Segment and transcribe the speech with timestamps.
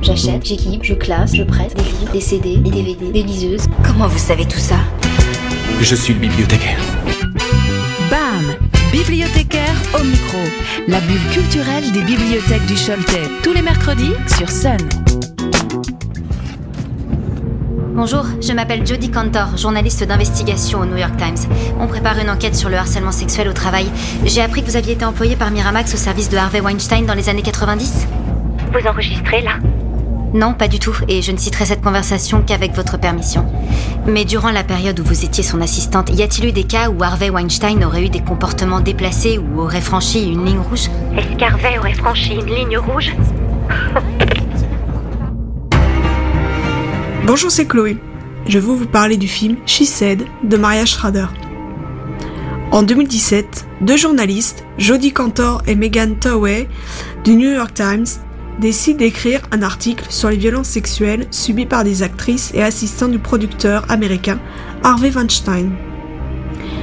[0.00, 3.66] J'achète, j'équipe, je classe, je prête des livres, des CD, des DVD, des liseuses.
[3.84, 4.76] Comment vous savez tout ça?
[5.80, 6.78] Je suis le bibliothécaire.
[8.08, 8.56] BAM
[8.92, 10.38] Bibliothécaire au micro.
[10.86, 13.28] La bulle culturelle des bibliothèques du Choletais.
[13.42, 14.78] Tous les mercredis sur Sun.
[17.94, 21.52] Bonjour, je m'appelle Jodie Cantor, journaliste d'investigation au New York Times.
[21.80, 23.86] On prépare une enquête sur le harcèlement sexuel au travail.
[24.24, 27.14] J'ai appris que vous aviez été employé par Miramax au service de Harvey Weinstein dans
[27.14, 28.06] les années 90.
[28.72, 29.58] Vous enregistrez là
[30.34, 33.46] Non, pas du tout, et je ne citerai cette conversation qu'avec votre permission.
[34.06, 37.02] Mais durant la période où vous étiez son assistante, y a-t-il eu des cas où
[37.02, 40.90] Harvey Weinstein aurait eu des comportements déplacés ou aurait franchi une ligne rouge?
[41.16, 43.16] Est-ce qu'Harvey aurait franchi une ligne rouge?
[47.26, 47.96] Bonjour, c'est Chloé.
[48.46, 51.26] Je veux vous parler du film She Said de Maria Schrader.
[52.70, 56.68] En 2017, deux journalistes, Jodie Cantor et Megan Towey,
[57.24, 58.06] du New York Times,
[58.58, 63.18] décident d'écrire un article sur les violences sexuelles subies par des actrices et assistants du
[63.18, 64.38] producteur américain
[64.82, 65.70] Harvey Weinstein.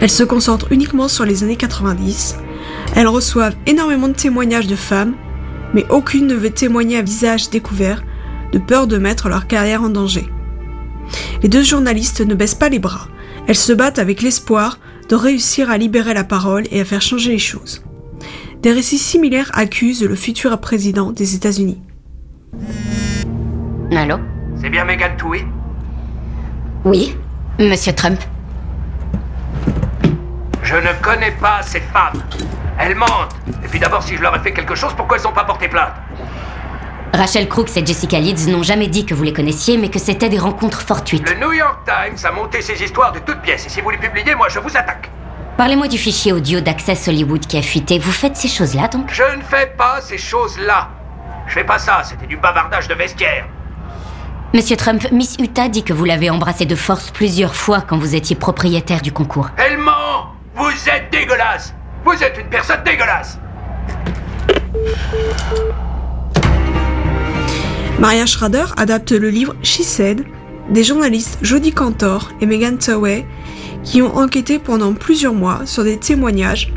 [0.00, 2.36] Elles se concentrent uniquement sur les années 90.
[2.94, 5.14] Elles reçoivent énormément de témoignages de femmes,
[5.74, 8.02] mais aucune ne veut témoigner à visage découvert
[8.52, 10.26] de peur de mettre leur carrière en danger.
[11.42, 13.08] Les deux journalistes ne baissent pas les bras,
[13.46, 17.30] elles se battent avec l'espoir de réussir à libérer la parole et à faire changer
[17.30, 17.85] les choses.
[18.62, 21.80] Des récits similaires accusent le futur président des États-Unis.
[23.92, 24.16] Allô
[24.60, 25.44] C'est bien Megan Toohey?
[26.84, 27.16] Oui
[27.58, 28.18] Monsieur Trump
[30.62, 32.22] Je ne connais pas ces femmes.
[32.78, 33.36] Elles mentent.
[33.64, 35.68] Et puis d'abord, si je leur ai fait quelque chose, pourquoi elles n'ont pas porté
[35.68, 35.92] plainte?
[37.14, 40.28] Rachel Crooks et Jessica Leeds n'ont jamais dit que vous les connaissiez, mais que c'était
[40.28, 41.30] des rencontres fortuites.
[41.30, 43.64] Le New York Times a monté ces histoires de toutes pièces.
[43.66, 45.10] Et si vous les publiez, moi je vous attaque.
[45.56, 47.98] Parlez-moi du fichier audio d'Access Hollywood qui a fuité.
[47.98, 49.10] Vous faites ces choses-là, donc?
[49.10, 50.90] Je ne fais pas ces choses-là.
[51.46, 53.46] Je fais pas ça, c'était du bavardage de vestiaire.
[54.52, 58.14] Monsieur Trump, Miss Utah dit que vous l'avez embrassé de force plusieurs fois quand vous
[58.14, 59.48] étiez propriétaire du concours.
[59.56, 61.74] Elle ment Vous êtes dégueulasse
[62.04, 63.38] Vous êtes une personne dégueulasse
[67.98, 70.26] Maria Schrader adapte le livre She Said
[70.68, 73.24] des journalistes Jodie Cantor et Megan Towey
[73.84, 76.72] qui ont enquêté pendant plusieurs mois sur des témoignages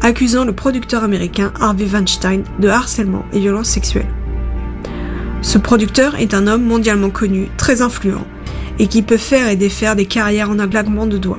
[0.00, 4.12] accusant le producteur américain Harvey Weinstein de harcèlement et violences sexuelles.
[5.40, 8.26] Ce producteur est un homme mondialement connu, très influent,
[8.78, 11.38] et qui peut faire et défaire des carrières en un claquement de doigts.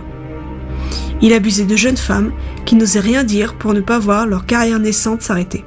[1.22, 2.32] Il abusait de jeunes femmes
[2.66, 5.64] qui n'osaient rien dire pour ne pas voir leur carrière naissante s'arrêter.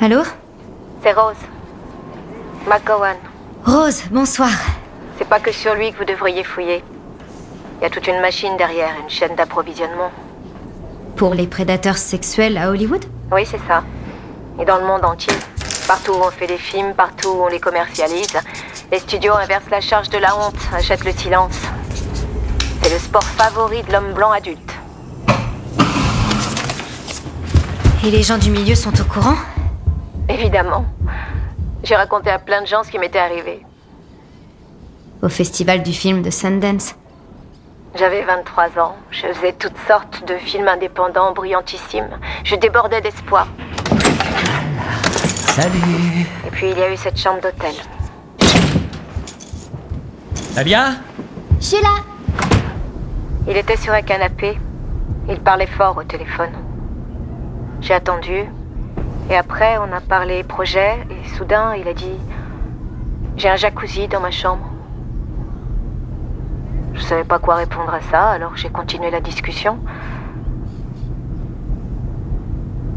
[0.00, 0.22] Allô?
[1.02, 1.36] C'est Rose.
[2.68, 3.16] McGowan.
[3.66, 4.52] Rose, bonsoir.
[5.18, 6.84] C'est pas que sur lui que vous devriez fouiller.
[7.80, 10.12] Il y a toute une machine derrière, une chaîne d'approvisionnement.
[11.16, 13.04] Pour les prédateurs sexuels à Hollywood?
[13.32, 13.82] Oui, c'est ça.
[14.60, 15.34] Et dans le monde entier.
[15.88, 18.38] Partout où on fait des films, partout où on les commercialise,
[18.92, 21.60] les studios inversent la charge de la honte, achètent le silence.
[22.82, 24.74] C'est le sport favori de l'homme blanc adulte.
[28.04, 29.36] Et les gens du milieu sont au courant?
[30.28, 30.84] Évidemment.
[31.86, 33.64] J'ai raconté à plein de gens ce qui m'était arrivé.
[35.22, 36.96] Au festival du film de Sundance
[37.94, 38.96] J'avais 23 ans.
[39.12, 42.18] Je faisais toutes sortes de films indépendants brillantissimes.
[42.42, 43.46] Je débordais d'espoir.
[45.54, 47.74] Salut Et puis il y a eu cette chambre d'hôtel.
[50.56, 51.94] Je suis là
[53.46, 54.58] Il était sur un canapé.
[55.28, 56.50] Il parlait fort au téléphone.
[57.80, 58.46] J'ai attendu.
[59.28, 61.04] Et après, on a parlé projet.
[61.10, 62.18] Et soudain, il a dit
[63.36, 64.70] J'ai un jacuzzi dans ma chambre.
[66.94, 69.78] Je savais pas quoi répondre à ça, alors j'ai continué la discussion.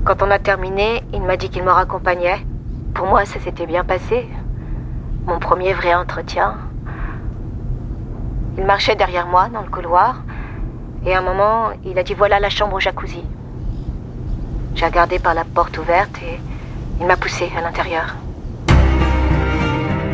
[0.06, 2.46] Quand on a terminé, il m'a dit qu'il me raccompagnait.
[2.94, 4.30] Pour moi, ça s'était bien passé.
[5.26, 6.58] Mon premier vrai entretien.
[8.58, 10.22] Il marchait derrière moi dans le couloir.
[11.06, 13.26] Et à un moment, il a dit voilà la chambre au jacuzzi.
[14.80, 16.40] J'ai regardé par la porte ouverte et
[17.02, 18.16] il m'a poussé à l'intérieur.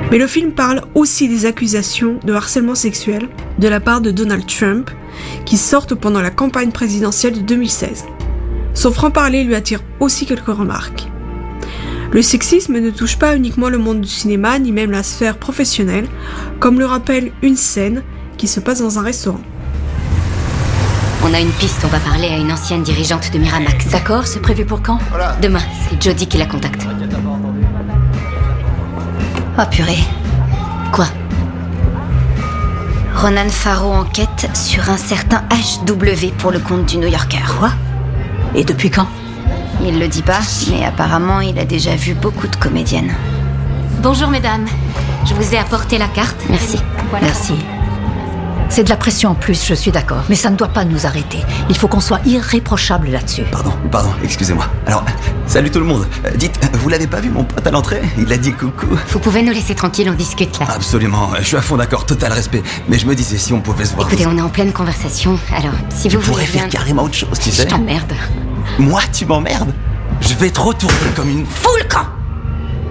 [0.09, 3.29] Mais le film parle aussi des accusations de harcèlement sexuel
[3.59, 4.89] de la part de Donald Trump
[5.45, 8.05] qui sortent pendant la campagne présidentielle de 2016.
[8.73, 11.09] Son franc-parler lui attire aussi quelques remarques.
[12.11, 16.07] Le sexisme ne touche pas uniquement le monde du cinéma ni même la sphère professionnelle,
[16.59, 18.01] comme le rappelle une scène
[18.37, 19.41] qui se passe dans un restaurant.
[21.27, 23.87] On a une piste, on va parler à une ancienne dirigeante de Miramax.
[23.89, 24.99] D'accord, c'est prévu pour quand
[25.41, 26.85] Demain, c'est Jodie qui la contacte.
[29.57, 29.97] Oh purée.
[30.91, 31.07] Quoi
[33.15, 37.41] Ronan Farrow enquête sur un certain HW pour le compte du New Yorker.
[37.57, 37.71] Quoi
[38.53, 39.07] Et depuis quand
[39.83, 43.15] Il le dit pas, mais apparemment il a déjà vu beaucoup de comédiennes.
[44.03, 44.67] Bonjour mesdames.
[45.25, 46.37] Je vous ai apporté la carte.
[46.49, 46.77] Merci.
[47.19, 47.55] Merci.
[48.69, 50.23] C'est de la pression en plus, je suis d'accord.
[50.27, 51.39] Mais ça ne doit pas nous arrêter.
[51.69, 53.43] Il faut qu'on soit irréprochable là-dessus.
[53.51, 54.65] Pardon, pardon, excusez-moi.
[54.85, 55.05] Alors,
[55.47, 56.05] salut tout le monde.
[56.25, 58.01] Euh, Dites, vous l'avez pas vu mon pote à l'entrée?
[58.17, 58.87] Il a dit coucou.
[59.09, 60.65] Vous pouvez nous laisser tranquille, on discute là.
[60.75, 62.63] Absolument, je suis à fond d'accord, total respect.
[62.89, 64.07] Mais je me disais si on pouvait se voir.
[64.07, 66.79] Écoutez, on est en pleine conversation, alors si Tu vous pourrais voulez faire bien...
[66.79, 67.65] carrément autre chose, tu Je sais.
[67.67, 68.13] t'emmerde.
[68.79, 69.71] Moi, tu m'emmerdes?
[70.21, 71.45] Je vais te retourner comme une.
[71.45, 72.07] Fous le camp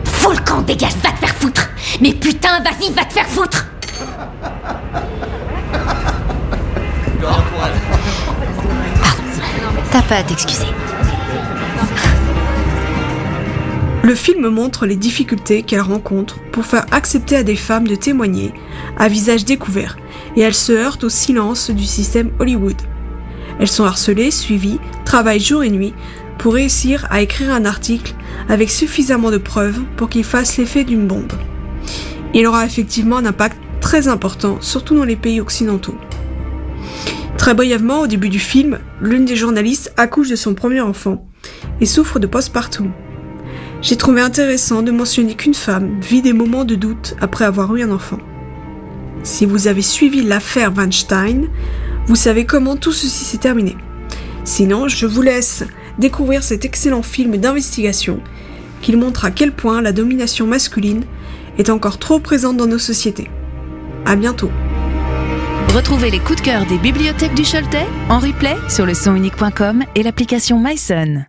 [0.05, 1.69] Fous le camp, dégage, va te faire foutre
[2.01, 3.67] Mais putain, vas-y, va te faire foutre
[9.95, 10.67] T'as pas à t'excuser.
[14.03, 18.53] Le film montre les difficultés qu'elle rencontre pour faire accepter à des femmes de témoigner
[18.97, 19.97] à visage découvert,
[20.35, 22.75] et elles se heurtent au silence du système Hollywood.
[23.61, 25.95] Elles sont harcelées, suivies, travaillent jour et nuit
[26.39, 28.17] pour réussir à écrire un article
[28.49, 31.33] avec suffisamment de preuves pour qu'il fasse l'effet d'une bombe.
[32.35, 35.97] Il aura effectivement un impact très important, surtout dans les pays occidentaux.
[37.45, 41.29] Très brièvement, au début du film, l'une des journalistes accouche de son premier enfant
[41.79, 42.91] et souffre de postpartum.
[43.83, 47.83] J'ai trouvé intéressant de mentionner qu'une femme vit des moments de doute après avoir eu
[47.83, 48.17] un enfant.
[49.25, 51.51] Si vous avez suivi l'affaire Weinstein,
[52.07, 53.77] vous savez comment tout ceci s'est terminé.
[54.45, 55.65] Sinon, je vous laisse
[55.99, 58.23] découvrir cet excellent film d'investigation
[58.81, 61.05] qui montre à quel point la domination masculine
[61.59, 63.29] est encore trop présente dans nos sociétés.
[64.07, 64.51] À bientôt.
[65.75, 70.05] Retrouvez les coups de cœur des bibliothèques du Choletais en replay sur le sonunique.com et
[70.05, 71.25] l'application MySon.